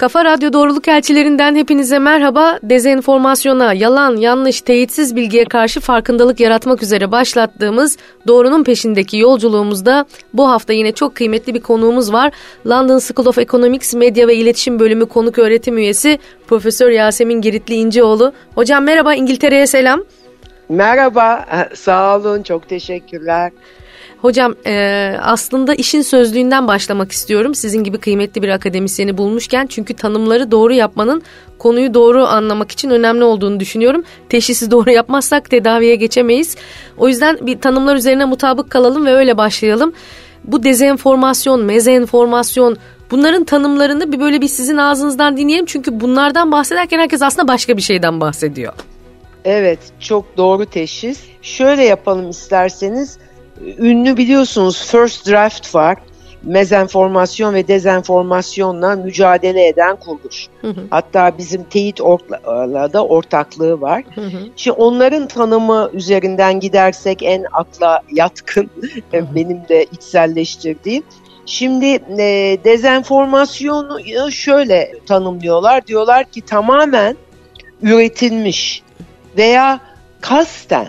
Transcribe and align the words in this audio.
Kafa 0.00 0.24
Radyo 0.24 0.52
Doğruluk 0.52 0.88
Elçilerinden 0.88 1.54
hepinize 1.54 1.98
merhaba. 1.98 2.58
Dezenformasyona, 2.62 3.72
yalan, 3.72 4.16
yanlış, 4.16 4.60
teyitsiz 4.60 5.16
bilgiye 5.16 5.44
karşı 5.44 5.80
farkındalık 5.80 6.40
yaratmak 6.40 6.82
üzere 6.82 7.12
başlattığımız 7.12 7.96
Doğrunun 8.26 8.64
Peşindeki 8.64 9.18
yolculuğumuzda 9.18 10.04
bu 10.34 10.48
hafta 10.48 10.72
yine 10.72 10.92
çok 10.92 11.14
kıymetli 11.14 11.54
bir 11.54 11.60
konuğumuz 11.60 12.12
var. 12.12 12.32
London 12.66 12.98
School 12.98 13.26
of 13.26 13.38
Economics 13.38 13.94
Medya 13.94 14.28
ve 14.28 14.34
İletişim 14.34 14.78
Bölümü 14.78 15.06
konuk 15.06 15.38
öğretim 15.38 15.78
üyesi 15.78 16.18
Profesör 16.46 16.90
Yasemin 16.90 17.40
Giritli 17.40 17.74
İncioğlu. 17.74 18.32
Hocam 18.54 18.84
merhaba, 18.84 19.14
İngiltere'ye 19.14 19.66
selam. 19.66 20.02
Merhaba, 20.70 21.46
sağ 21.74 22.16
olun, 22.16 22.42
çok 22.42 22.68
teşekkürler. 22.68 23.52
Hocam 24.22 24.54
e, 24.66 25.14
aslında 25.22 25.74
işin 25.74 26.02
sözlüğünden 26.02 26.68
başlamak 26.68 27.12
istiyorum. 27.12 27.54
Sizin 27.54 27.84
gibi 27.84 27.98
kıymetli 27.98 28.42
bir 28.42 28.48
akademisyeni 28.48 29.18
bulmuşken 29.18 29.66
çünkü 29.66 29.94
tanımları 29.94 30.50
doğru 30.50 30.72
yapmanın 30.72 31.22
konuyu 31.58 31.94
doğru 31.94 32.24
anlamak 32.24 32.70
için 32.70 32.90
önemli 32.90 33.24
olduğunu 33.24 33.60
düşünüyorum. 33.60 34.04
Teşhisi 34.28 34.70
doğru 34.70 34.90
yapmazsak 34.90 35.50
tedaviye 35.50 35.96
geçemeyiz. 35.96 36.56
O 36.98 37.08
yüzden 37.08 37.38
bir 37.40 37.60
tanımlar 37.60 37.96
üzerine 37.96 38.24
mutabık 38.24 38.70
kalalım 38.70 39.06
ve 39.06 39.14
öyle 39.14 39.36
başlayalım. 39.36 39.92
Bu 40.44 40.62
dezenformasyon, 40.62 41.64
mezenformasyon 41.64 42.76
bunların 43.10 43.44
tanımlarını 43.44 44.12
bir 44.12 44.20
böyle 44.20 44.40
bir 44.40 44.48
sizin 44.48 44.76
ağzınızdan 44.76 45.36
dinleyelim. 45.36 45.66
Çünkü 45.66 46.00
bunlardan 46.00 46.52
bahsederken 46.52 46.98
herkes 46.98 47.22
aslında 47.22 47.48
başka 47.48 47.76
bir 47.76 47.82
şeyden 47.82 48.20
bahsediyor. 48.20 48.72
Evet 49.44 49.78
çok 50.00 50.36
doğru 50.36 50.66
teşhis. 50.66 51.20
Şöyle 51.42 51.84
yapalım 51.84 52.30
isterseniz 52.30 53.18
ünlü 53.78 54.16
biliyorsunuz 54.16 54.90
First 54.90 55.28
Draft 55.28 55.74
var. 55.74 55.98
Mezenformasyon 56.42 57.54
ve 57.54 57.68
dezenformasyonla 57.68 58.96
mücadele 58.96 59.66
eden 59.66 59.96
kuruluş. 59.96 60.48
Hı 60.60 60.68
hı. 60.68 60.80
Hatta 60.90 61.38
bizim 61.38 61.64
teyit 61.64 62.00
ortaklığı 62.00 62.92
da 62.92 63.06
ortaklığı 63.06 63.80
var. 63.80 64.04
Hı 64.14 64.20
hı. 64.20 64.38
Şimdi 64.56 64.76
onların 64.76 65.28
tanımı 65.28 65.90
üzerinden 65.92 66.60
gidersek 66.60 67.22
en 67.22 67.44
akla 67.52 68.02
yatkın 68.12 68.70
hı 69.10 69.18
hı. 69.18 69.34
benim 69.34 69.68
de 69.68 69.84
içselleştirdiğim. 69.84 71.02
Şimdi 71.46 71.86
e, 72.18 72.58
dezenformasyonu 72.64 74.00
şöyle 74.32 74.92
tanımlıyorlar. 75.06 75.86
Diyorlar 75.86 76.24
ki 76.24 76.40
tamamen 76.40 77.16
üretilmiş 77.82 78.82
veya 79.40 79.80
kasten 80.20 80.88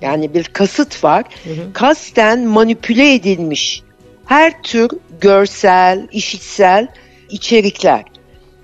yani 0.00 0.34
bir 0.34 0.44
kasıt 0.44 1.04
var. 1.04 1.24
Hı 1.44 1.50
hı. 1.50 1.72
Kasten 1.72 2.46
manipüle 2.46 3.14
edilmiş 3.14 3.82
her 4.32 4.62
tür 4.62 4.90
görsel, 5.20 6.08
işitsel 6.12 6.88
içerikler. 7.30 8.04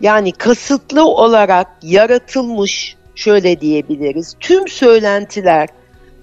Yani 0.01 0.33
kasıtlı 0.33 1.05
olarak 1.05 1.67
yaratılmış 1.83 2.97
şöyle 3.15 3.61
diyebiliriz. 3.61 4.37
Tüm 4.41 4.69
söylentiler, 4.69 5.69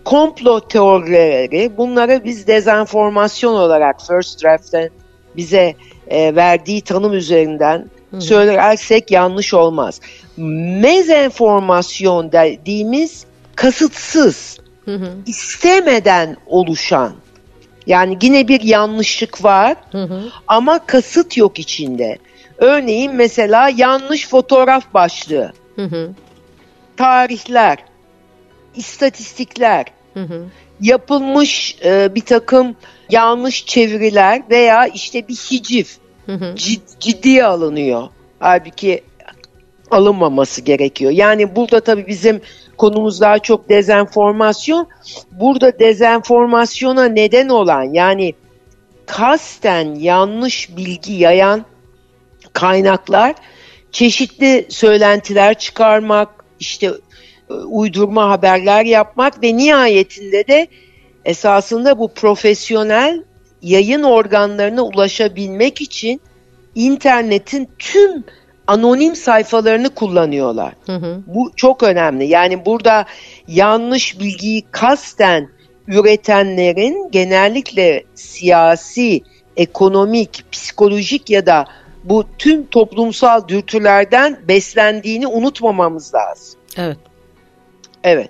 komplo 0.05 0.59
teorileri 0.59 1.77
bunları 1.77 2.21
biz 2.25 2.47
dezenformasyon 2.47 3.53
olarak 3.53 3.95
First 4.07 4.43
Draft'ten 4.43 4.89
bize 5.37 5.75
e, 6.07 6.35
verdiği 6.35 6.81
tanım 6.81 7.13
üzerinden 7.13 7.89
söylersek 8.19 9.11
yanlış 9.11 9.53
olmaz. 9.53 10.01
Mezenformasyon 10.81 12.31
dediğimiz 12.31 13.25
kasıtsız, 13.55 14.57
hı 14.85 14.95
hı. 14.95 15.09
istemeden 15.25 16.37
oluşan 16.45 17.15
yani 17.87 18.17
yine 18.21 18.47
bir 18.47 18.61
yanlışlık 18.61 19.43
var 19.43 19.77
hı 19.91 20.03
hı. 20.03 20.21
ama 20.47 20.85
kasıt 20.85 21.37
yok 21.37 21.59
içinde. 21.59 22.17
Örneğin 22.57 23.15
mesela 23.15 23.69
yanlış 23.75 24.27
fotoğraf 24.29 24.93
başlığı, 24.93 25.53
hı 25.75 25.83
hı. 25.83 26.09
tarihler, 26.97 27.77
istatistikler, 28.75 29.85
hı 30.13 30.23
hı. 30.23 30.45
yapılmış 30.81 31.77
e, 31.85 32.15
bir 32.15 32.21
takım 32.21 32.75
yanlış 33.09 33.65
çeviriler 33.65 34.41
veya 34.49 34.87
işte 34.87 35.27
bir 35.27 35.35
hicif 35.35 35.97
hı 36.25 36.33
hı. 36.33 36.55
Cid, 36.55 36.81
ciddiye 36.99 37.45
alınıyor. 37.45 38.07
Halbuki 38.39 39.03
alınmaması 39.91 40.61
gerekiyor. 40.61 41.11
Yani 41.11 41.55
burada 41.55 41.79
tabii 41.79 42.07
bizim 42.07 42.41
konumuz 42.77 43.21
daha 43.21 43.39
çok 43.39 43.69
dezenformasyon. 43.69 44.87
Burada 45.31 45.79
dezenformasyona 45.79 47.05
neden 47.05 47.49
olan 47.49 47.93
yani 47.93 48.33
kasten 49.05 49.95
yanlış 49.95 50.77
bilgi 50.77 51.13
yayan 51.13 51.65
kaynaklar 52.53 53.35
çeşitli 53.91 54.65
söylentiler 54.69 55.59
çıkarmak, 55.59 56.29
işte 56.59 56.91
e, 57.49 57.53
uydurma 57.53 58.29
haberler 58.29 58.85
yapmak 58.85 59.43
ve 59.43 59.57
nihayetinde 59.57 60.47
de 60.47 60.67
esasında 61.25 61.99
bu 61.99 62.13
profesyonel 62.13 63.23
yayın 63.61 64.03
organlarına 64.03 64.81
ulaşabilmek 64.81 65.81
için 65.81 66.21
internetin 66.75 67.69
tüm 67.79 68.23
anonim 68.67 69.15
sayfalarını 69.15 69.89
kullanıyorlar. 69.89 70.73
Hı 70.85 70.95
hı. 70.95 71.21
Bu 71.27 71.51
çok 71.55 71.83
önemli. 71.83 72.25
Yani 72.25 72.65
burada 72.65 73.05
yanlış 73.47 74.19
bilgiyi 74.19 74.63
kasten 74.71 75.49
üretenlerin 75.87 77.11
genellikle 77.11 78.03
siyasi, 78.15 79.21
ekonomik, 79.57 80.51
psikolojik 80.51 81.29
ya 81.29 81.45
da 81.45 81.65
bu 82.03 82.25
tüm 82.37 82.65
toplumsal 82.65 83.47
dürtülerden 83.47 84.39
beslendiğini 84.47 85.27
unutmamamız 85.27 86.13
lazım. 86.13 86.59
Evet. 86.77 86.97
Evet. 88.03 88.29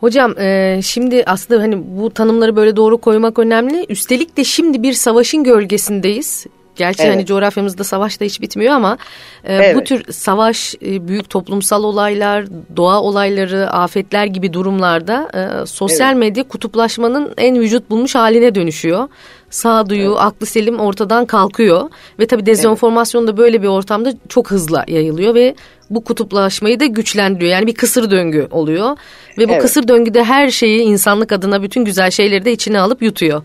Hocam 0.00 0.38
e, 0.38 0.80
şimdi 0.82 1.22
aslında 1.26 1.62
hani 1.62 1.82
bu 2.00 2.10
tanımları 2.10 2.56
böyle 2.56 2.76
doğru 2.76 2.98
koymak 2.98 3.38
önemli. 3.38 3.86
Üstelik 3.88 4.36
de 4.36 4.44
şimdi 4.44 4.82
bir 4.82 4.92
savaşın 4.92 5.44
gölgesindeyiz. 5.44 6.46
Gerçi 6.76 6.98
hani 6.98 7.08
evet. 7.08 7.16
hani 7.16 7.26
coğrafyamızda 7.26 7.84
savaş 7.84 8.20
da 8.20 8.24
hiç 8.24 8.40
bitmiyor 8.40 8.74
ama 8.74 8.98
e, 9.44 9.54
evet. 9.54 9.76
bu 9.76 9.84
tür 9.84 10.12
savaş, 10.12 10.74
e, 10.74 11.08
büyük 11.08 11.30
toplumsal 11.30 11.84
olaylar, 11.84 12.44
doğa 12.76 13.02
olayları, 13.02 13.70
afetler 13.70 14.26
gibi 14.26 14.52
durumlarda 14.52 15.30
e, 15.34 15.66
sosyal 15.66 16.10
evet. 16.10 16.18
medya 16.18 16.48
kutuplaşmanın 16.48 17.34
en 17.38 17.60
vücut 17.60 17.90
bulmuş 17.90 18.14
haline 18.14 18.54
dönüşüyor. 18.54 19.08
Sağduyu, 19.50 20.08
evet. 20.08 20.20
aklı 20.20 20.46
selim 20.46 20.80
ortadan 20.80 21.26
kalkıyor 21.26 21.90
ve 22.18 22.26
tabii 22.26 22.46
dezenformasyon 22.46 23.26
da 23.26 23.36
böyle 23.36 23.62
bir 23.62 23.68
ortamda 23.68 24.12
çok 24.28 24.50
hızlı 24.50 24.84
yayılıyor 24.88 25.34
ve 25.34 25.54
bu 25.90 26.04
kutuplaşmayı 26.04 26.80
da 26.80 26.86
güçlendiriyor. 26.86 27.52
Yani 27.52 27.66
bir 27.66 27.74
kısır 27.74 28.10
döngü 28.10 28.48
oluyor 28.50 28.96
ve 29.38 29.48
bu 29.48 29.52
evet. 29.52 29.62
kısır 29.62 29.88
döngüde 29.88 30.24
her 30.24 30.50
şeyi 30.50 30.80
insanlık 30.80 31.32
adına 31.32 31.62
bütün 31.62 31.84
güzel 31.84 32.10
şeyleri 32.10 32.44
de 32.44 32.52
içine 32.52 32.80
alıp 32.80 33.02
yutuyor. 33.02 33.42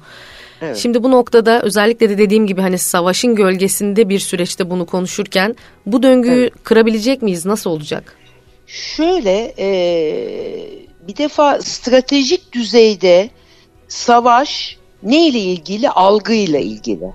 Evet. 0.61 0.77
Şimdi 0.77 1.03
bu 1.03 1.11
noktada 1.11 1.61
özellikle 1.61 2.09
de 2.09 2.17
dediğim 2.17 2.47
gibi 2.47 2.61
hani 2.61 2.77
savaşın 2.77 3.35
gölgesinde 3.35 4.09
bir 4.09 4.19
süreçte 4.19 4.69
bunu 4.69 4.85
konuşurken 4.85 5.55
bu 5.85 6.03
döngüyü 6.03 6.41
evet. 6.41 6.63
kırabilecek 6.63 7.21
miyiz? 7.21 7.45
Nasıl 7.45 7.69
olacak? 7.69 8.15
Şöyle 8.67 9.53
e, 9.59 9.69
bir 11.07 11.17
defa 11.17 11.61
stratejik 11.61 12.53
düzeyde 12.53 13.29
savaş 13.87 14.77
ne 15.03 15.27
ile 15.27 15.39
ilgili? 15.39 15.89
Algıyla 15.89 16.59
ilgili. 16.59 17.13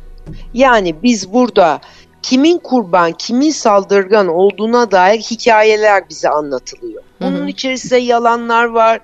Yani 0.54 1.02
biz 1.02 1.32
burada 1.32 1.80
kimin 2.22 2.58
kurban, 2.58 3.12
kimin 3.12 3.50
saldırgan 3.50 4.28
olduğuna 4.28 4.90
dair 4.90 5.18
hikayeler 5.18 6.08
bize 6.08 6.28
anlatılıyor. 6.28 7.02
Bunun 7.20 7.38
Hı-hı. 7.38 7.48
içerisinde 7.48 7.96
yalanlar 7.96 8.64
var, 8.64 9.00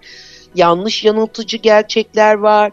yanlış 0.54 1.04
yanıltıcı 1.04 1.56
gerçekler 1.56 2.34
var 2.34 2.72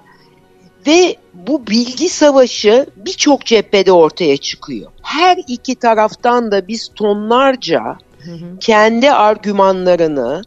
ve 0.88 1.16
bu 1.48 1.68
bilgi 1.68 2.10
savaşı 2.10 2.86
birçok 2.96 3.46
cephede 3.46 3.92
ortaya 3.92 4.38
çıkıyor. 4.38 4.92
Her 5.02 5.38
iki 5.48 5.76
taraftan 5.76 6.52
da 6.52 6.68
biz 6.68 6.90
tonlarca 6.96 7.98
hı 8.20 8.32
hı. 8.32 8.60
kendi 8.60 9.12
argümanlarını 9.12 10.42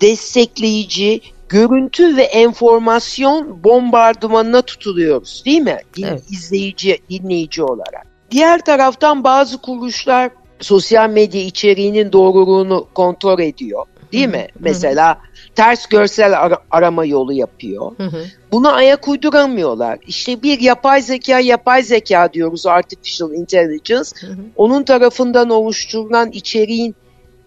destekleyici 0.00 1.20
görüntü 1.48 2.16
ve 2.16 2.22
enformasyon 2.22 3.64
bombardımanına 3.64 4.62
tutuluyoruz 4.62 5.42
değil 5.46 5.60
mi? 5.60 5.78
Din, 5.96 6.04
evet. 6.04 6.22
İzleyici, 6.30 6.98
dinleyici 7.10 7.62
olarak. 7.62 8.06
Diğer 8.30 8.64
taraftan 8.64 9.24
bazı 9.24 9.58
kuruluşlar 9.58 10.30
sosyal 10.60 11.10
medya 11.10 11.40
içeriğinin 11.42 12.12
doğruluğunu 12.12 12.88
kontrol 12.94 13.40
ediyor. 13.40 13.84
Değil 14.12 14.28
mi? 14.28 14.48
Mesela 14.60 15.18
ters 15.54 15.86
görsel 15.86 16.40
ar- 16.40 16.58
arama 16.70 17.04
yolu 17.04 17.32
yapıyor. 17.32 17.92
Hı 17.96 18.02
hı. 18.02 18.24
Buna 18.52 18.72
ayak 18.72 19.08
uyduramıyorlar. 19.08 19.98
İşte 20.06 20.42
bir 20.42 20.60
yapay 20.60 21.02
zeka, 21.02 21.40
yapay 21.40 21.82
zeka 21.82 22.32
diyoruz 22.32 22.66
artificial 22.66 23.32
intelligence. 23.32 24.10
Hı 24.20 24.26
hı. 24.26 24.36
Onun 24.56 24.82
tarafından 24.82 25.50
oluşturulan 25.50 26.30
içeriğin 26.30 26.94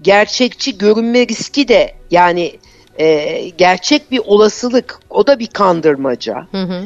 gerçekçi 0.01 0.77
görünme 0.77 1.27
riski 1.27 1.68
de 1.68 1.94
yani 2.12 2.51
e, 3.00 3.39
gerçek 3.57 4.12
bir 4.12 4.21
olasılık. 4.25 5.00
O 5.10 5.27
da 5.27 5.39
bir 5.39 5.48
kandırmaca. 5.48 6.48
Hı 6.51 6.63
hı. 6.63 6.83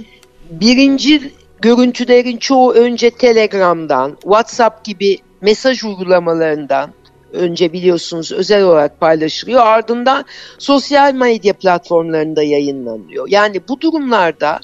Birinci 0.50 1.32
görüntülerin 1.62 2.38
çoğu 2.38 2.72
önce 2.74 3.10
Telegram'dan, 3.10 4.18
WhatsApp 4.22 4.86
gibi 4.86 5.18
mesaj 5.42 5.84
uygulamalarından 5.84 6.94
önce 7.34 7.74
biliyorsunuz 7.74 8.32
özel 8.32 8.64
olarak 8.64 9.00
paylaşılıyor. 9.00 9.62
Ardından 9.66 10.26
sosyal 10.58 11.14
medya 11.14 11.54
platformlarında 11.54 12.44
yayınlanıyor. 12.44 13.28
Yani 13.30 13.62
bu 13.70 13.82
durumlarda 13.82 14.60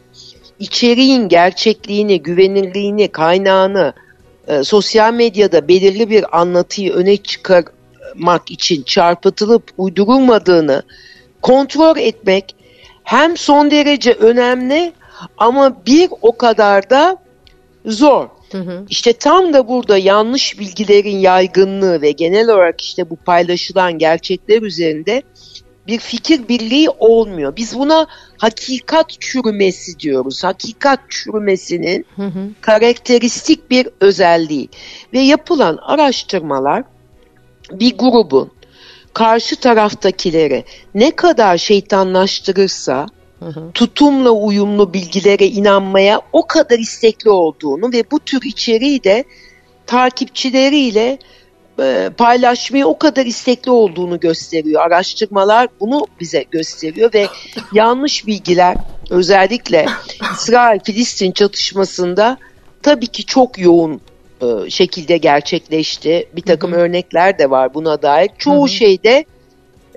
içeriğin 0.60 1.30
gerçekliğini, 1.30 2.22
güvenilirliğini, 2.22 3.08
kaynağını 3.08 3.94
e, 4.48 4.64
sosyal 4.64 5.14
medyada 5.14 5.68
belirli 5.68 6.10
bir 6.10 6.40
anlatıyı 6.40 6.94
öne 6.94 7.18
çıkarmak 7.18 8.52
için 8.52 8.84
çarpıtılıp 8.84 9.64
uydurulmadığını 9.78 10.84
kontrol 11.42 11.98
etmek 11.98 12.56
hem 13.04 13.38
son 13.38 13.72
derece 13.72 14.14
önemli 14.14 14.94
ama 15.38 15.86
bir 15.86 16.10
o 16.22 16.38
kadar 16.38 16.90
da 16.90 17.18
zor. 17.86 18.28
Hı 18.52 18.58
hı. 18.58 18.86
İşte 18.90 19.14
tam 19.14 19.54
da 19.54 19.68
burada 19.68 19.98
yanlış 19.98 20.60
bilgilerin 20.60 21.18
yaygınlığı 21.18 22.02
ve 22.02 22.12
genel 22.12 22.50
olarak 22.50 22.82
işte 22.82 23.10
bu 23.10 23.16
paylaşılan 23.16 23.98
gerçekler 23.98 24.62
üzerinde 24.62 25.24
bir 25.88 26.00
fikir 26.00 26.48
birliği 26.48 26.90
olmuyor. 26.90 27.56
Biz 27.56 27.80
buna 27.80 28.08
hakikat 28.38 29.22
çürümesi 29.22 30.00
diyoruz. 30.00 30.44
Hakikat 30.44 31.00
çürümesinin 31.10 32.06
hı 32.16 32.26
hı. 32.26 32.50
karakteristik 32.62 33.72
bir 33.72 33.90
özelliği. 34.00 34.70
Ve 35.14 35.20
yapılan 35.20 35.80
araştırmalar 35.82 36.84
bir 37.72 37.98
grubun 37.98 38.52
karşı 39.14 39.56
taraftakileri 39.56 40.64
ne 40.96 41.12
kadar 41.12 41.58
şeytanlaştırırsa 41.58 43.06
tutumla 43.74 44.32
uyumlu 44.32 44.94
bilgilere 44.94 45.48
inanmaya 45.48 46.22
o 46.34 46.48
kadar 46.48 46.80
istekli 46.80 47.30
olduğunu 47.30 47.94
ve 47.94 48.04
bu 48.12 48.20
tür 48.20 48.42
içeriği 48.42 49.04
de 49.04 49.24
takipçileriyle 49.86 51.18
e, 51.80 52.10
paylaşmaya 52.18 52.88
o 52.88 52.98
kadar 52.98 53.26
istekli 53.26 53.72
olduğunu 53.72 54.20
gösteriyor. 54.20 54.82
Araştırmalar 54.82 55.68
bunu 55.80 56.08
bize 56.20 56.46
gösteriyor 56.52 57.14
ve 57.14 57.28
yanlış 57.74 58.28
bilgiler 58.28 58.78
özellikle 59.10 59.86
İsrail-Filistin 60.34 61.32
çatışmasında 61.32 62.38
tabii 62.84 63.08
ki 63.08 63.26
çok 63.26 63.60
yoğun 63.60 64.02
e, 64.42 64.70
şekilde 64.70 65.18
gerçekleşti. 65.18 66.30
Bir 66.36 66.42
takım 66.42 66.72
hı 66.72 66.76
hı. 66.76 66.80
örnekler 66.80 67.40
de 67.40 67.50
var 67.50 67.74
buna 67.74 68.02
dair. 68.02 68.30
Çoğu 68.38 68.60
hı 68.60 68.64
hı. 68.64 68.70
şeyde 68.70 69.26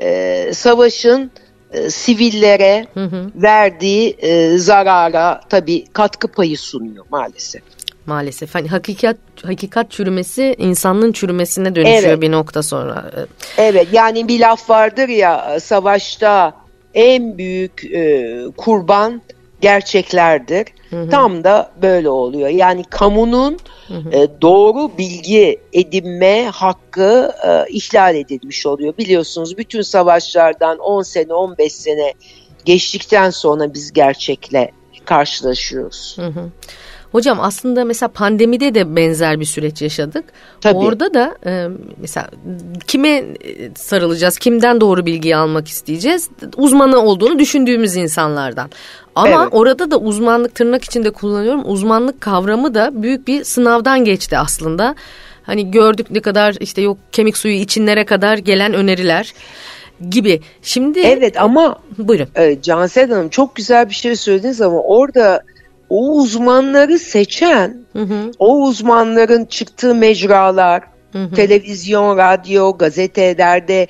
e, 0.02 0.50
savaşın 0.54 1.30
e, 1.72 1.90
sivillere 1.90 2.86
hı 2.94 3.04
hı. 3.04 3.30
verdiği 3.34 4.16
e, 4.18 4.58
zarara 4.58 5.40
tabii 5.48 5.84
katkı 5.92 6.28
payı 6.28 6.58
sunuyor 6.58 7.04
maalesef. 7.10 7.62
Maalesef 8.06 8.54
hani 8.54 8.68
hakikat 8.68 9.16
hakikat 9.42 9.90
çürümesi 9.90 10.54
insanlığın 10.58 11.12
çürümesine 11.12 11.74
dönüşüyor 11.74 12.02
evet. 12.02 12.20
bir 12.20 12.32
nokta 12.32 12.62
sonra. 12.62 13.10
Evet 13.58 13.88
yani 13.92 14.28
bir 14.28 14.40
laf 14.40 14.70
vardır 14.70 15.08
ya 15.08 15.60
savaşta 15.60 16.54
en 16.94 17.38
büyük 17.38 17.84
e, 17.84 18.34
kurban 18.56 19.22
gerçeklerdir. 19.60 20.66
Hı 20.90 21.02
hı. 21.02 21.10
Tam 21.10 21.44
da 21.44 21.70
böyle 21.82 22.08
oluyor. 22.08 22.48
Yani 22.48 22.84
kamunun 22.84 23.58
hı 23.88 23.94
hı. 23.94 24.10
E, 24.10 24.28
doğru 24.42 24.98
bilgi 24.98 25.60
edinme 25.72 26.46
hakkı 26.46 27.32
e, 27.46 27.72
ihlal 27.72 28.14
edilmiş 28.14 28.66
oluyor. 28.66 28.96
Biliyorsunuz 28.98 29.58
bütün 29.58 29.82
savaşlardan 29.82 30.78
10 30.78 31.02
sene 31.02 31.34
15 31.34 31.72
sene 31.72 32.14
geçtikten 32.64 33.30
sonra 33.30 33.74
biz 33.74 33.92
gerçekle 33.92 34.72
karşılaşıyoruz. 35.04 36.16
Hı 36.18 36.26
hı. 36.26 36.50
Hocam 37.12 37.40
aslında 37.40 37.84
mesela 37.84 38.08
pandemide 38.08 38.74
de 38.74 38.96
benzer 38.96 39.40
bir 39.40 39.44
süreç 39.44 39.82
yaşadık. 39.82 40.24
Tabii. 40.60 40.78
Orada 40.78 41.14
da 41.14 41.36
e, 41.46 41.68
mesela 42.00 42.28
kime 42.86 43.08
e, 43.08 43.24
sarılacağız, 43.74 44.38
kimden 44.38 44.80
doğru 44.80 45.06
bilgiyi 45.06 45.36
almak 45.36 45.68
isteyeceğiz? 45.68 46.30
Uzmanı 46.56 46.98
olduğunu 46.98 47.38
düşündüğümüz 47.38 47.96
insanlardan. 47.96 48.70
Ama 49.14 49.42
evet. 49.42 49.54
orada 49.54 49.90
da 49.90 49.98
uzmanlık 49.98 50.54
tırnak 50.54 50.84
içinde 50.84 51.10
kullanıyorum. 51.10 51.62
Uzmanlık 51.64 52.20
kavramı 52.20 52.74
da 52.74 53.02
büyük 53.02 53.26
bir 53.28 53.44
sınavdan 53.44 54.04
geçti 54.04 54.38
aslında. 54.38 54.94
Hani 55.42 55.70
gördük 55.70 56.10
ne 56.10 56.20
kadar 56.20 56.56
işte 56.60 56.82
yok 56.82 56.98
kemik 57.12 57.36
suyu 57.36 57.54
içinlere 57.54 58.04
kadar 58.04 58.38
gelen 58.38 58.74
öneriler 58.74 59.34
gibi. 60.10 60.40
Şimdi 60.62 61.00
Evet 61.00 61.40
ama 61.40 61.76
buyurun. 61.98 62.28
E, 62.34 62.62
Cansel 62.62 63.10
Hanım 63.10 63.28
çok 63.28 63.56
güzel 63.56 63.88
bir 63.88 63.94
şey 63.94 64.16
söylediniz 64.16 64.60
ama 64.60 64.80
orada 64.80 65.42
o 65.90 66.16
uzmanları 66.16 66.98
seçen, 66.98 67.76
hı 67.92 68.02
hı. 68.02 68.30
o 68.38 68.62
uzmanların 68.62 69.44
çıktığı 69.44 69.94
mecralar, 69.94 70.82
hı 71.12 71.24
hı. 71.24 71.34
televizyon, 71.34 72.16
radyo, 72.16 72.78
gazetelerde 72.78 73.86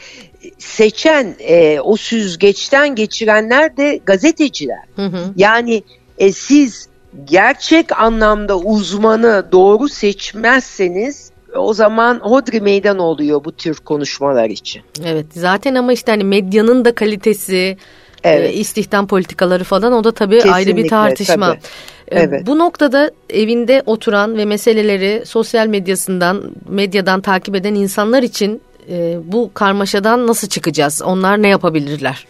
seçen, 0.59 1.35
e, 1.39 1.81
o 1.81 1.97
süzgeçten 1.97 2.95
geçirenler 2.95 3.77
de 3.77 4.01
gazeteciler. 4.07 4.85
Hı 4.97 5.07
hı. 5.07 5.33
Yani 5.37 5.83
e, 6.19 6.33
siz 6.33 6.89
gerçek 7.25 8.01
anlamda 8.01 8.59
uzmanı 8.59 9.47
doğru 9.53 9.89
seçmezseniz 9.89 11.31
o 11.57 11.75
zaman 11.75 12.21
hodri 12.23 12.61
meydan 12.61 12.99
oluyor 12.99 13.45
bu 13.45 13.53
tür 13.53 13.75
konuşmalar 13.75 14.51
için. 14.51 14.83
Evet 15.05 15.27
zaten 15.35 15.75
ama 15.75 15.93
işte 15.93 16.13
hani 16.13 16.25
medyanın 16.25 16.85
da 16.85 16.95
kalitesi, 16.95 17.77
evet. 18.25 18.51
e, 18.51 18.53
istihdam 18.53 19.07
politikaları 19.07 19.65
falan 19.65 19.93
o 19.93 20.05
da 20.05 20.13
tabii 20.13 20.35
Kesinlikle, 20.35 20.55
ayrı 20.55 20.77
bir 20.77 20.89
tartışma. 20.89 21.47
Tabii. 21.47 21.61
E, 22.09 22.21
evet. 22.21 22.47
Bu 22.47 22.59
noktada 22.59 23.11
evinde 23.31 23.83
oturan 23.87 24.39
ve 24.39 24.45
meseleleri 24.45 25.27
sosyal 25.27 25.67
medyasından, 25.67 26.43
medyadan 26.69 27.21
takip 27.21 27.55
eden 27.55 27.75
insanlar 27.75 28.23
için 28.23 28.63
e, 28.91 29.17
bu 29.25 29.51
karmaşadan 29.55 30.27
nasıl 30.27 30.49
çıkacağız? 30.49 31.03
Onlar 31.03 31.43
ne 31.43 31.49
yapabilirler? 31.49 32.27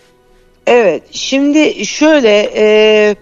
Evet, 0.66 1.02
şimdi 1.10 1.86
şöyle 1.86 2.50
e, 2.56 3.16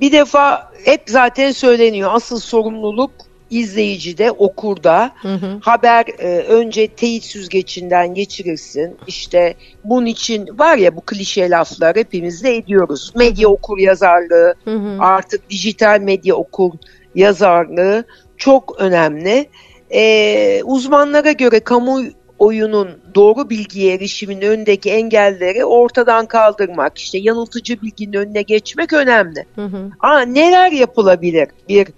bir 0.00 0.12
defa 0.12 0.72
hep 0.84 1.02
zaten 1.06 1.52
söyleniyor 1.52 2.10
asıl 2.12 2.40
sorumluluk 2.40 3.10
izleyicide, 3.52 4.30
okurda 4.30 5.10
hı 5.22 5.34
hı. 5.34 5.58
haber 5.60 6.04
e, 6.18 6.38
önce 6.38 6.88
teyit 6.88 7.24
süzgecinden 7.24 8.14
geçirirsin. 8.14 8.96
İşte 9.06 9.54
bunun 9.84 10.06
için 10.06 10.58
var 10.58 10.76
ya 10.76 10.96
bu 10.96 11.00
klişe 11.00 11.50
laflar 11.50 11.96
hepimiz 11.96 12.44
de 12.44 12.56
ediyoruz. 12.56 13.12
Medya 13.14 13.48
okur 13.48 13.78
yazarlığı, 13.78 14.54
hı 14.64 14.74
hı. 14.76 14.96
artık 14.98 15.50
dijital 15.50 16.00
medya 16.00 16.34
okur 16.34 16.72
yazarlığı 17.14 18.04
çok 18.36 18.80
önemli. 18.80 19.48
E, 19.90 20.62
uzmanlara 20.64 21.32
göre 21.32 21.60
kamu 21.60 22.02
oyunun 22.38 22.88
doğru 23.14 23.50
bilgiye 23.50 23.94
erişimin 23.94 24.40
önündeki 24.40 24.90
engelleri 24.90 25.64
ortadan 25.64 26.26
kaldırmak, 26.26 26.98
işte 26.98 27.18
yanıltıcı 27.18 27.82
bilginin 27.82 28.12
önüne 28.12 28.42
geçmek 28.42 28.92
önemli. 28.92 29.46
Hı 29.54 29.64
hı. 29.64 29.90
Aa, 30.00 30.20
neler 30.20 30.72
yapılabilir 30.72 31.48
bir 31.68 31.88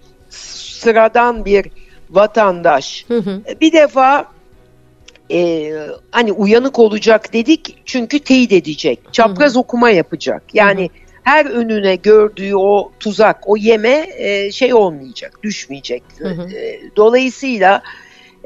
sıradan 0.85 1.45
bir 1.45 1.65
vatandaş. 2.09 3.05
Hı 3.07 3.17
hı. 3.17 3.41
Bir 3.61 3.71
defa 3.71 4.25
e, 5.31 5.71
hani 6.11 6.31
uyanık 6.31 6.79
olacak 6.79 7.33
dedik 7.33 7.77
çünkü 7.85 8.19
teyit 8.19 8.51
edecek. 8.51 8.99
Çapraz 9.11 9.51
hı 9.51 9.55
hı. 9.55 9.59
okuma 9.59 9.89
yapacak. 9.89 10.43
Yani 10.53 10.81
hı 10.81 10.85
hı. 10.85 10.89
her 11.23 11.45
önüne 11.45 11.95
gördüğü 11.95 12.55
o 12.55 12.91
tuzak, 12.99 13.49
o 13.49 13.57
yeme 13.57 14.07
e, 14.17 14.51
şey 14.51 14.73
olmayacak, 14.73 15.39
düşmeyecek. 15.43 16.03
Hı 16.17 16.27
hı. 16.27 16.49
E, 16.49 16.81
dolayısıyla 16.95 17.81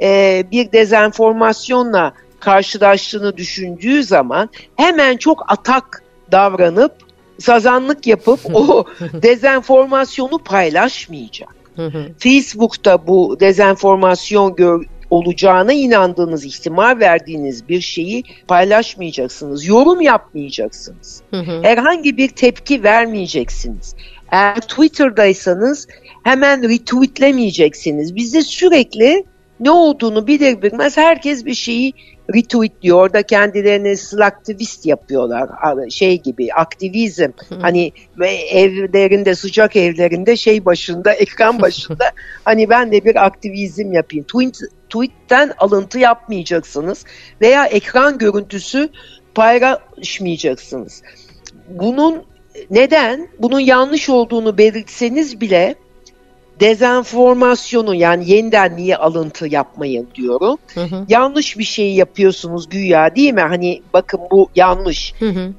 e, 0.02 0.44
bir 0.52 0.72
dezenformasyonla 0.72 2.14
karşılaştığını 2.40 3.38
düşündüğü 3.38 4.04
zaman 4.04 4.50
hemen 4.76 5.18
çok 5.18 5.52
atak 5.52 6.04
davranıp 6.32 6.94
sazanlık 7.40 8.08
yapıp 8.08 8.40
o 8.54 8.86
dezenformasyonu 9.14 10.38
paylaşmayacak. 10.38 11.59
Facebook'ta 12.18 13.08
bu 13.08 13.38
dezenformasyon 13.40 14.56
gör, 14.56 14.86
olacağına 15.10 15.74
inandığınız, 15.74 16.46
ihtimal 16.46 17.00
verdiğiniz 17.00 17.70
bir 17.70 17.82
şeyi 17.82 18.24
paylaşmayacaksınız. 18.48 19.68
Yorum 19.68 20.02
yapmayacaksınız. 20.02 21.22
Herhangi 21.62 22.18
bir 22.18 22.30
tepki 22.30 22.84
vermeyeceksiniz. 22.84 23.96
Eğer 24.32 24.62
Twitter'daysanız 24.62 25.88
hemen 26.24 26.70
retweetlemeyeceksiniz. 26.70 28.16
Bizde 28.16 28.42
sürekli 28.42 29.24
ne 29.60 29.72
olduğunu 29.72 30.28
bilir 30.28 30.62
bilmez 30.62 30.98
herkes 30.98 31.46
bir 31.46 31.54
şeyi 31.54 31.94
retweetliyor. 32.36 32.98
Orada 32.98 33.24
kendilerini 33.24 33.98
slaktivist 33.98 34.86
yapıyorlar. 34.86 35.50
Şey 35.90 36.22
gibi 36.22 36.54
aktivizm. 36.54 37.30
Hani 37.62 37.92
evlerinde 38.52 39.36
sıcak 39.36 39.76
evlerinde 39.76 40.38
şey 40.38 40.66
başında 40.66 41.14
ekran 41.14 41.62
başında 41.62 42.12
hani 42.46 42.70
ben 42.70 42.92
de 42.92 43.06
bir 43.06 43.26
aktivizm 43.26 43.94
yapayım. 43.94 44.26
Tweet, 44.26 44.60
tweetten 44.90 45.52
alıntı 45.58 46.00
yapmayacaksınız 46.00 47.06
veya 47.42 47.66
ekran 47.66 48.18
görüntüsü 48.18 48.90
paylaşmayacaksınız. 49.36 51.04
Bunun 51.70 52.24
neden? 52.70 53.28
Bunun 53.40 53.60
yanlış 53.60 54.10
olduğunu 54.10 54.58
belirtseniz 54.58 55.42
bile 55.42 55.76
dezenformasyonu 56.60 57.96
yani 57.96 58.32
yeniden 58.32 58.78
niye 58.78 58.98
alıntı 58.98 59.48
yapmayın 59.48 60.08
diyorum. 60.16 60.58
Hı 60.74 60.84
hı. 60.84 61.06
Yanlış 61.10 61.58
bir 61.58 61.64
şey 61.64 61.94
yapıyorsunuz 61.94 62.70
güya 62.70 63.16
değil 63.16 63.34
mi? 63.34 63.42
Hani 63.42 63.82
bakın 63.94 64.20
bu 64.32 64.50
yanlış. 64.56 65.14
Hı 65.20 65.30
hı. 65.30 65.54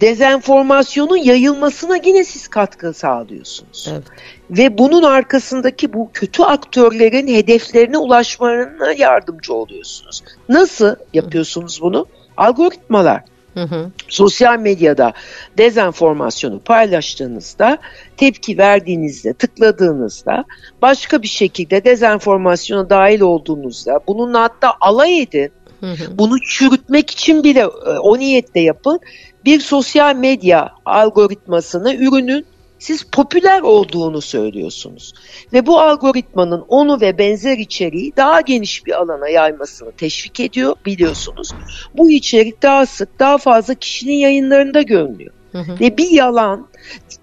Dezenformasyonun 0.00 1.16
yayılmasına 1.16 1.96
yine 2.04 2.24
siz 2.24 2.48
katkı 2.48 2.92
sağlıyorsunuz. 2.92 3.88
Evet. 3.92 4.02
Ve 4.50 4.78
bunun 4.78 5.02
arkasındaki 5.02 5.92
bu 5.92 6.10
kötü 6.12 6.42
aktörlerin 6.42 7.28
hedeflerine 7.28 7.98
ulaşmalarına 7.98 8.92
yardımcı 8.92 9.54
oluyorsunuz. 9.54 10.22
Nasıl 10.48 10.96
yapıyorsunuz 11.14 11.80
bunu? 11.82 12.06
Algoritmalar. 12.36 13.24
Hı 13.54 13.62
hı. 13.62 13.90
Sosyal 14.08 14.58
medyada 14.58 15.12
dezenformasyonu 15.58 16.60
paylaştığınızda, 16.60 17.78
tepki 18.16 18.58
verdiğinizde, 18.58 19.32
tıkladığınızda, 19.32 20.44
başka 20.82 21.22
bir 21.22 21.28
şekilde 21.28 21.84
dezenformasyona 21.84 22.90
dahil 22.90 23.20
olduğunuzda, 23.20 24.00
bununla 24.06 24.42
hatta 24.42 24.74
alay 24.80 25.22
edin, 25.22 25.52
hı 25.80 25.86
hı. 25.86 26.18
bunu 26.18 26.40
çürütmek 26.40 27.10
için 27.10 27.44
bile 27.44 27.60
e, 27.60 27.98
o 27.98 28.18
niyetle 28.18 28.60
yapın, 28.60 29.00
bir 29.44 29.60
sosyal 29.60 30.16
medya 30.16 30.72
algoritmasını, 30.84 31.94
ürünün 31.94 32.46
siz 32.82 33.02
popüler 33.02 33.60
olduğunu 33.60 34.20
söylüyorsunuz. 34.20 35.12
Ve 35.52 35.66
bu 35.66 35.80
algoritmanın 35.80 36.64
onu 36.68 37.00
ve 37.00 37.18
benzer 37.18 37.58
içeriği 37.58 38.12
daha 38.16 38.40
geniş 38.40 38.86
bir 38.86 39.00
alana 39.00 39.28
yaymasını 39.28 39.92
teşvik 39.92 40.40
ediyor 40.40 40.76
biliyorsunuz. 40.86 41.50
Bu 41.94 42.10
içerik 42.10 42.62
daha 42.62 42.86
sık, 42.86 43.18
daha 43.18 43.38
fazla 43.38 43.74
kişinin 43.74 44.16
yayınlarında 44.16 44.82
görünüyor. 44.82 45.32
Hı 45.52 45.58
hı. 45.58 45.80
Ve 45.80 45.96
bir 45.96 46.10
yalan, 46.10 46.68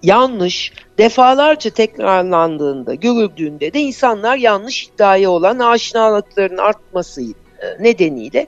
yanlış 0.02 0.72
defalarca 0.98 1.70
tekrarlandığında, 1.70 2.94
görüldüğünde 2.94 3.72
de 3.72 3.80
insanlar 3.80 4.36
yanlış 4.36 4.84
iddiaya 4.84 5.30
olan 5.30 5.58
aşinalıkların 5.58 6.58
artması 6.58 7.22
e, 7.22 7.32
nedeniyle 7.80 8.46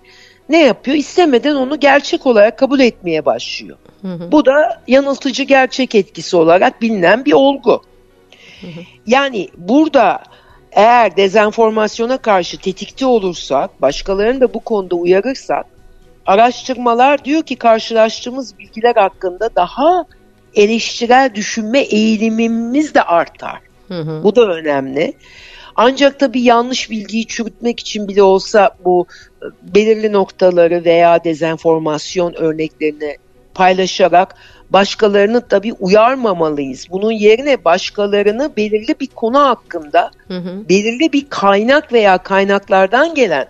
ne 0.49 0.62
yapıyor? 0.62 0.96
İstemeden 0.96 1.54
onu 1.54 1.80
gerçek 1.80 2.26
olarak 2.26 2.58
kabul 2.58 2.80
etmeye 2.80 3.25
başlıyor. 3.25 3.78
Hı 4.02 4.14
hı. 4.14 4.32
Bu 4.32 4.46
da 4.46 4.82
yanıltıcı 4.88 5.42
gerçek 5.42 5.94
etkisi 5.94 6.37
olarak 6.37 6.82
bilinen 6.82 7.25
bir 7.25 7.32
olgu. 7.32 7.82
Hı 8.61 8.66
hı. 8.66 8.80
Yani 9.06 9.49
burada 9.56 10.22
eğer 10.72 11.16
dezenformasyona 11.16 12.18
karşı 12.18 12.58
tetikte 12.58 13.06
olursak, 13.06 13.82
başkalarını 13.82 14.40
da 14.40 14.54
bu 14.54 14.61
konuda 14.61 14.94
uyarırsak, 14.94 15.66
araştırmalar 16.26 17.25
diyor 17.25 17.42
ki 17.42 17.56
karşılaştığımız 17.56 18.58
bilgiler 18.58 18.94
hakkında 18.94 19.50
daha 19.56 20.04
eleştirel 20.54 21.30
düşünme 21.34 21.80
eğilimimiz 21.80 22.94
de 22.94 23.02
artar. 23.02 23.58
Hı 23.88 24.00
hı. 24.00 24.25
Bu 24.25 24.37
da 24.37 24.42
önemli. 24.42 25.14
Ancak 25.76 26.20
tabii 26.20 26.40
yanlış 26.40 26.90
bilgiyi 26.90 27.26
çürütmek 27.26 27.80
için 27.80 28.08
bile 28.08 28.22
olsa 28.22 28.70
bu 28.84 29.06
e, 29.42 29.74
belirli 29.74 30.12
noktaları 30.12 30.84
veya 30.84 31.24
dezenformasyon 31.24 32.34
örneklerini 32.34 33.16
paylaşarak 33.54 34.34
başkalarını 34.70 35.48
tabii 35.48 35.72
uyarmamalıyız. 35.72 36.86
Bunun 36.90 37.12
yerine 37.12 37.64
başkalarını 37.64 38.56
belirli 38.56 38.94
bir 39.00 39.06
konu 39.06 39.38
hakkında 39.38 40.10
hı 40.28 40.38
hı. 40.38 40.68
belirli 40.68 41.12
bir 41.12 41.26
kaynak 41.28 41.92
veya 41.92 42.18
kaynaklardan 42.18 43.14
gelen 43.14 43.46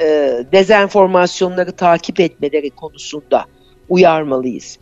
e, 0.00 0.04
dezenformasyonları 0.52 1.72
takip 1.72 2.20
etmeleri 2.20 2.70
konusunda 2.70 3.44
uyarmalıyız. 3.88 4.78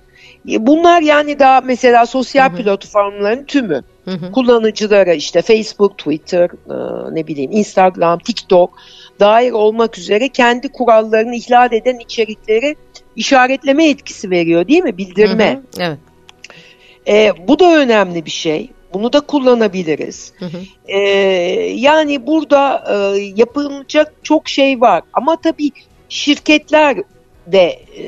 E, 0.48 0.66
bunlar 0.66 1.02
yani 1.02 1.38
daha 1.38 1.60
mesela 1.60 2.06
sosyal 2.06 2.52
hı 2.52 2.56
hı. 2.56 2.62
platformların 2.62 3.44
tümü. 3.44 3.82
Hı 4.04 4.10
hı. 4.10 4.32
Kullanıcılara 4.32 5.14
işte 5.14 5.42
Facebook, 5.42 5.98
Twitter, 5.98 6.44
e, 6.44 7.14
ne 7.14 7.26
bileyim 7.26 7.52
Instagram, 7.52 8.18
TikTok 8.18 8.76
dair 9.20 9.52
olmak 9.52 9.98
üzere 9.98 10.28
kendi 10.28 10.68
kurallarını 10.68 11.34
ihlal 11.34 11.72
eden 11.72 11.98
içerikleri 11.98 12.76
işaretleme 13.16 13.88
etkisi 13.88 14.30
veriyor 14.30 14.68
değil 14.68 14.82
mi? 14.82 14.98
Bildirme. 14.98 15.60
Hı 15.78 15.82
hı. 15.82 15.86
Evet. 15.88 15.98
E, 17.08 17.48
bu 17.48 17.58
da 17.58 17.76
önemli 17.76 18.24
bir 18.24 18.30
şey. 18.30 18.70
Bunu 18.94 19.12
da 19.12 19.20
kullanabiliriz. 19.20 20.32
Hı 20.38 20.44
hı. 20.44 20.58
E, 20.88 20.98
yani 21.76 22.26
burada 22.26 22.84
e, 22.90 23.20
yapılacak 23.36 24.12
çok 24.22 24.48
şey 24.48 24.80
var. 24.80 25.02
Ama 25.12 25.36
tabii 25.36 25.70
şirketler 26.08 26.96
de 27.46 27.78
e, 27.98 28.04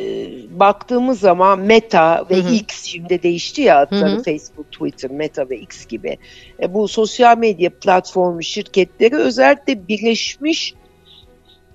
baktığımız 0.61 1.21
zaman 1.21 1.59
Meta 1.59 2.25
ve 2.31 2.37
hı 2.37 2.41
hı. 2.41 2.55
X 2.55 2.85
şimdi 2.85 3.23
değişti 3.23 3.63
ya 3.63 3.79
adları 3.81 4.11
hı 4.11 4.17
hı. 4.17 4.23
Facebook, 4.23 4.73
Twitter, 4.73 5.11
Meta 5.11 5.51
ve 5.51 5.59
X 5.59 5.87
gibi. 5.87 6.19
E, 6.63 6.75
bu 6.75 6.89
sosyal 6.89 7.39
medya 7.39 7.71
platformu 7.71 8.43
şirketleri 8.43 9.17
özellikle 9.17 9.89
Birleşmiş 9.89 10.75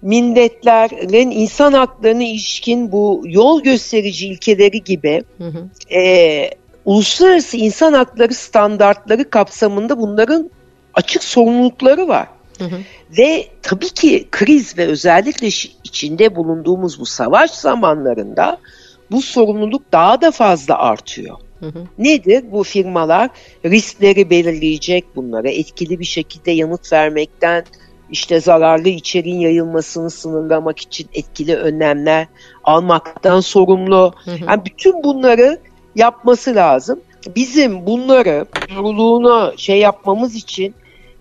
milletlerin 0.01 1.31
insan 1.31 1.73
haklarına 1.73 2.23
ilişkin 2.23 2.91
bu 2.91 3.23
yol 3.25 3.63
gösterici 3.63 4.27
ilkeleri 4.27 4.83
gibi 4.83 5.23
hı 5.37 5.47
hı. 5.47 5.93
E, 5.93 6.51
uluslararası 6.85 7.57
insan 7.57 7.93
hakları 7.93 8.33
standartları 8.33 9.29
kapsamında 9.29 9.97
bunların 9.97 10.49
açık 10.93 11.23
sorumlulukları 11.23 12.07
var. 12.07 12.27
Hı 12.57 12.63
hı. 12.63 12.79
Ve 13.17 13.47
tabii 13.61 13.89
ki 13.89 14.27
kriz 14.31 14.77
ve 14.77 14.85
özellikle 14.85 15.47
içinde 15.83 16.35
bulunduğumuz 16.35 16.99
bu 16.99 17.05
savaş 17.05 17.51
zamanlarında 17.51 18.57
bu 19.11 19.21
sorumluluk 19.21 19.91
daha 19.91 20.21
da 20.21 20.31
fazla 20.31 20.77
artıyor. 20.77 21.37
Hı 21.59 21.65
hı. 21.65 21.83
Nedir? 21.97 22.43
Bu 22.51 22.63
firmalar 22.63 23.29
riskleri 23.65 24.29
belirleyecek, 24.29 25.05
bunlara 25.15 25.49
etkili 25.49 25.99
bir 25.99 26.05
şekilde 26.05 26.51
yanıt 26.51 26.93
vermekten, 26.93 27.65
işte 28.11 28.39
zararlı 28.39 28.89
içeriğin 28.89 29.39
yayılmasını 29.39 30.09
sınırlamak 30.09 30.79
için 30.79 31.09
etkili 31.13 31.55
önlemler 31.55 32.27
almaktan 32.63 33.39
sorumlu. 33.39 34.13
Hı 34.25 34.31
hı. 34.31 34.45
Yani 34.47 34.61
bütün 34.65 35.03
bunları 35.03 35.59
yapması 35.95 36.55
lazım. 36.55 37.01
Bizim 37.35 37.85
bunları 37.85 38.45
yoruluğunu 38.75 39.53
şey 39.57 39.79
yapmamız 39.79 40.35
için 40.35 40.75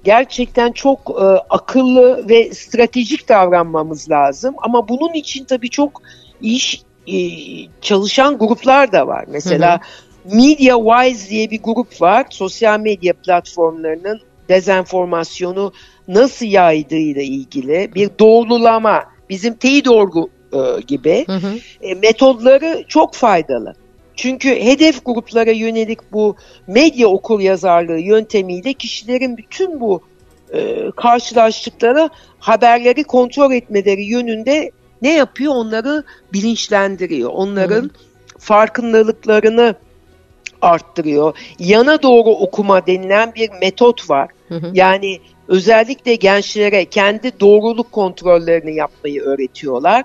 gerçekten 0.07 0.73
çok 0.73 1.11
e, 1.11 1.25
akıllı 1.51 2.29
ve 2.29 2.55
stratejik 2.55 3.29
davranmamız 3.29 4.11
lazım. 4.11 4.55
Ama 4.59 4.89
bunun 4.89 5.13
için 5.13 5.45
tabii 5.45 5.71
çok 5.71 6.03
iş 6.41 6.83
e, 7.07 7.17
çalışan 7.81 8.39
gruplar 8.39 8.93
da 8.93 9.07
var. 9.07 9.25
Mesela 9.29 9.81
hı 10.25 10.31
hı. 10.31 10.37
MediaWise 10.37 11.31
diye 11.31 11.51
bir 11.51 11.63
grup 11.63 12.01
var. 12.01 12.27
Sosyal 12.31 12.81
medya 12.81 13.15
platformlarının 13.15 14.21
dezenformasyonu 14.49 15.73
nasıl 16.09 16.47
yaydığıyla 16.47 17.23
ilgili 17.23 17.91
bir 17.95 18.11
doğrulama, 18.19 19.05
bizim 19.31 19.55
teyit 19.55 19.89
orgu 19.89 20.31
e, 20.53 20.81
gibi 20.81 21.25
hı 21.27 21.37
hı. 21.37 21.59
E, 21.81 21.95
metodları 21.95 22.85
çok 22.89 23.15
faydalı. 23.15 23.75
Çünkü 24.17 24.49
hedef 24.49 25.05
gruplara 25.05 25.51
yönelik 25.51 26.13
bu 26.13 26.37
medya 26.67 27.09
okur 27.09 27.41
yazarlığı 27.41 27.99
yöntemiyle 27.99 28.73
kişilerin 28.73 29.37
bütün 29.37 29.81
bu 29.81 30.03
e, 30.55 30.91
karşılaştıkları 30.97 32.11
haberleri 32.39 33.05
kontrol 33.05 33.53
etmeleri 33.53 34.05
yönünde 34.05 34.71
ne 35.03 35.15
yapıyor? 35.15 35.55
Onları 35.55 36.05
bilinçlendiriyor. 36.33 37.31
Onların 37.31 37.83
hı. 37.83 37.91
farkındalıklarını 38.39 39.75
arttırıyor. 40.63 41.37
Yana 41.59 42.03
doğru 42.03 42.31
okuma 42.31 42.87
denilen 42.87 43.35
bir 43.35 43.51
metot 43.61 44.11
var. 44.11 44.31
Hı 44.49 44.55
hı. 44.55 44.71
Yani 44.75 45.19
özellikle 45.49 46.15
gençlere 46.15 46.85
kendi 46.85 47.41
doğruluk 47.41 47.93
kontrollerini 47.93 48.75
yapmayı 48.75 49.23
öğretiyorlar. 49.23 50.05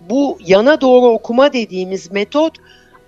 Bu 0.00 0.38
yana 0.46 0.80
doğru 0.80 1.06
okuma 1.06 1.52
dediğimiz 1.52 2.10
metot 2.10 2.52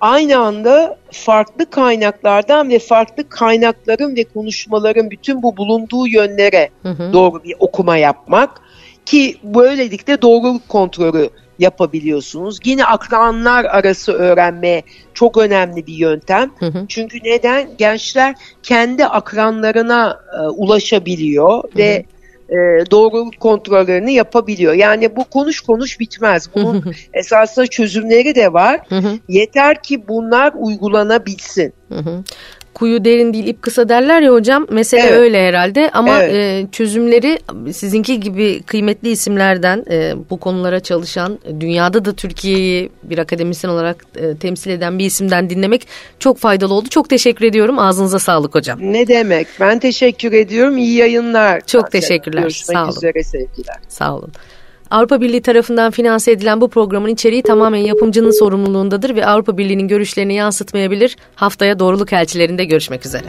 aynı 0.03 0.39
anda 0.39 0.97
farklı 1.11 1.71
kaynaklardan 1.71 2.71
ve 2.71 2.79
farklı 2.79 3.29
kaynakların 3.29 4.17
ve 4.17 4.25
konuşmaların 4.25 5.11
bütün 5.11 5.43
bu 5.43 5.57
bulunduğu 5.57 6.07
yönlere 6.07 6.71
hı 6.83 6.89
hı. 6.89 7.13
doğru 7.13 7.45
bir 7.45 7.55
okuma 7.59 7.97
yapmak 7.97 8.51
ki 9.07 9.37
böylelikle 9.43 10.23
doğruluk 10.23 10.69
kontrolü 10.69 11.31
yapabiliyorsunuz. 11.59 12.59
Yine 12.65 12.85
akranlar 12.85 13.65
arası 13.65 14.13
öğrenme 14.13 14.83
çok 15.15 15.37
önemli 15.37 15.87
bir 15.87 15.95
yöntem. 15.95 16.51
Hı 16.59 16.67
hı. 16.67 16.85
Çünkü 16.89 17.19
neden? 17.25 17.69
Gençler 17.79 18.35
kendi 18.63 19.07
akranlarına 19.07 20.21
e, 20.35 20.41
ulaşabiliyor 20.49 21.65
hı 21.65 21.69
hı. 21.69 21.79
ve 21.79 22.05
e, 22.53 22.91
doğruluk 22.91 23.41
kontrollerini 23.41 24.15
yapabiliyor. 24.15 24.73
Yani 24.75 25.17
bu 25.17 25.25
konuş 25.25 25.61
konuş 25.61 26.01
bitmez. 26.01 26.49
Bunun 26.55 26.85
esasında 27.15 27.67
çözümleri 27.67 28.35
de 28.35 28.53
var. 28.53 28.81
Yeter 29.29 29.83
ki 29.83 30.09
bunlar 30.09 30.53
uygulanabilsin. 30.57 31.73
Kuyu 32.75 33.05
derin 33.05 33.33
değil 33.33 33.47
ip 33.47 33.63
kısa 33.63 33.89
derler 33.89 34.21
ya 34.21 34.33
hocam. 34.33 34.67
Mesele 34.71 35.01
evet. 35.01 35.19
öyle 35.19 35.49
herhalde 35.49 35.91
ama 35.93 36.23
evet. 36.23 36.35
e, 36.35 36.67
çözümleri 36.73 37.39
sizinki 37.73 38.21
gibi 38.21 38.63
kıymetli 38.63 39.11
isimlerden 39.11 39.85
e, 39.91 40.15
bu 40.31 40.37
konulara 40.37 40.81
çalışan 40.81 41.39
dünyada 41.61 42.05
da 42.05 42.13
Türkiye'yi 42.13 42.91
bir 43.03 43.19
akademisyen 43.19 43.71
olarak 43.71 44.05
e, 44.17 44.37
temsil 44.37 44.71
eden 44.71 44.99
bir 44.99 45.05
isimden 45.05 45.51
dinlemek 45.51 45.87
çok 46.19 46.39
faydalı 46.39 46.75
oldu. 46.75 46.89
Çok 46.89 47.09
teşekkür 47.09 47.45
ediyorum. 47.45 47.79
Ağzınıza 47.79 48.19
sağlık 48.19 48.55
hocam. 48.55 48.79
Ne 48.83 49.09
demek? 49.09 49.47
Ben 49.61 49.79
teşekkür 49.79 50.33
ediyorum. 50.33 50.79
İyi 50.79 50.95
yayınlar. 50.95 51.61
Çok 51.67 51.91
teşekkürler. 51.91 52.43
Görüşmek 52.43 52.77
Sağ 52.77 52.85
olun. 52.85 52.97
üzere 52.97 53.25
sevgiler. 53.25 53.77
Sağ 53.89 54.17
olun. 54.17 54.33
Avrupa 54.93 55.21
Birliği 55.21 55.43
tarafından 55.43 55.91
finanse 55.91 56.33
edilen 56.33 56.61
bu 56.61 56.69
programın 56.69 57.09
içeriği 57.09 57.43
tamamen 57.43 57.79
yapımcının 57.79 58.39
sorumluluğundadır 58.39 59.17
ve 59.17 59.27
Avrupa 59.27 59.59
Birliği'nin 59.59 59.89
görüşlerini 59.89 60.35
yansıtmayabilir. 60.35 61.17
Haftaya 61.35 61.79
doğruluk 61.79 62.13
elçilerinde 62.13 62.65
görüşmek 62.65 63.07
üzere. 63.07 63.27